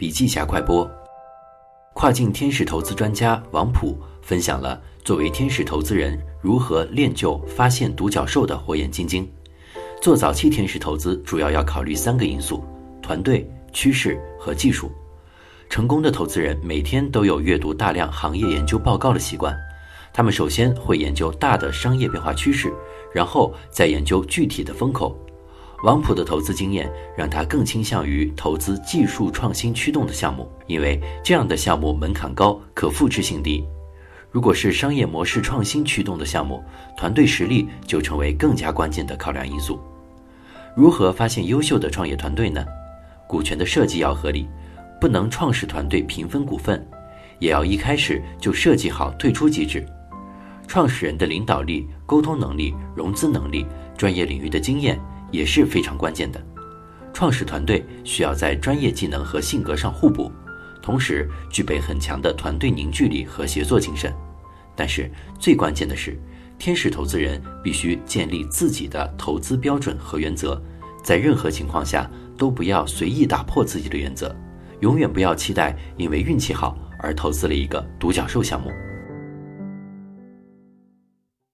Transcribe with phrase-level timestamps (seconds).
[0.00, 0.90] 笔记侠快播，
[1.92, 9.30] 跨境天使投资专家王普分享了作为天使投资人如何练就发现独角兽的火眼金睛。
[10.00, 12.64] 做早期天使投资主要要考虑三个因素：
[13.02, 14.90] 团队、趋势和技术。
[15.68, 19.54] 成功的投资人每天都有阅读大量行业研究报告的习惯，
[20.14, 22.72] 他们首先会研究大的商业变化趋势，
[23.12, 25.14] 然后再研究具体的风口。
[25.82, 33.64] 王普的投资经验让他更倾向于投资技术创新驱动的项目，因为这样的项目门槛高，可复制性低。
[34.30, 36.62] 如果是商业模式创新驱动的项目，
[36.96, 39.80] 团队实力就成为更加关键的考量因素。
[40.76, 42.64] 如何发现优秀的创业团队呢？
[43.26, 44.46] 股权的设计要合理，
[45.00, 46.86] 不能创始团队平分股份，
[47.38, 49.84] 也要一开始就设计好退出机制。
[50.68, 55.00] 创始人的领导力、沟通能力、融资能力、专业领域的经验。
[55.30, 56.40] 也是非常关键的。
[57.12, 60.30] 创始团队需要在专业技能和性格上互补，
[60.80, 64.14] 同时具备很强的团队凝聚力和协作精神。
[64.76, 66.18] 但是最关键的是，
[66.58, 70.62] 天使投资人必须建立自己的投资标准和原则，
[71.02, 74.34] 在任何情况下都不要随意打破自己的原则，
[74.80, 78.70] 永远不要期待因为运气好而投资了一个独角兽项目。